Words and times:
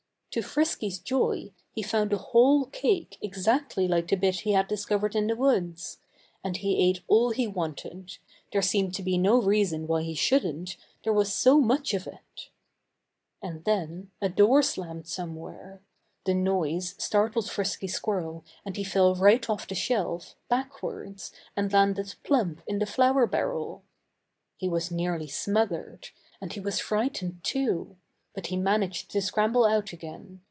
To 0.35 0.41
Frisky's 0.41 0.97
joy, 0.97 1.51
he 1.73 1.83
found 1.83 2.13
a 2.13 2.17
whole 2.17 2.67
cake 2.67 3.17
exactly 3.21 3.85
like 3.85 4.07
the 4.07 4.15
bit 4.15 4.39
he 4.39 4.53
had 4.53 4.69
discovered 4.69 5.13
in 5.13 5.27
the 5.27 5.35
woods. 5.35 5.97
And 6.41 6.55
he 6.55 6.77
ate 6.89 7.01
all 7.09 7.31
he 7.31 7.47
wanted; 7.47 8.17
there 8.53 8.61
seemed 8.61 8.93
to 8.93 9.03
be 9.03 9.17
no 9.17 9.41
reason 9.41 9.87
why 9.87 10.03
he 10.03 10.15
shouldn't, 10.15 10.77
there 11.03 11.11
was 11.11 11.33
so 11.33 11.59
much 11.59 11.93
of 11.93 12.07
it. 12.07 12.47
And 13.41 13.65
then 13.65 14.09
a 14.21 14.29
door 14.29 14.61
slammed 14.61 15.05
somewhere. 15.05 15.81
The 16.23 16.33
noise 16.33 16.95
startled 16.97 17.49
Frisky 17.49 17.89
Squirrel 17.89 18.45
and 18.65 18.77
he 18.77 18.85
fell 18.85 19.13
right 19.15 19.49
off 19.49 19.67
the 19.67 19.75
shelf, 19.75 20.35
backwards, 20.47 21.33
and 21.57 21.73
landed 21.73 22.15
plump 22.23 22.61
in 22.65 22.79
the 22.79 22.85
flour 22.85 23.27
barrel. 23.27 23.83
He 24.55 24.69
was 24.69 24.91
nearly 24.91 25.27
smothered. 25.27 26.07
And 26.39 26.53
he 26.53 26.61
was 26.61 26.79
frightened, 26.79 27.43
too. 27.43 27.97
But 28.33 28.47
he 28.47 28.55
managed 28.55 29.11
to 29.11 29.21
scramble 29.21 29.65
out 29.65 29.91
again. 29.91 30.39